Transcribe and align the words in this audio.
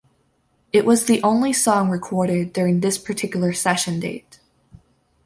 It 0.73 0.83
was 0.83 1.05
the 1.05 1.21
only 1.21 1.53
song 1.53 1.91
recorded 1.91 2.53
during 2.53 2.79
this 2.79 2.97
particular 2.97 3.53
session 3.53 3.99
date. 3.99 4.39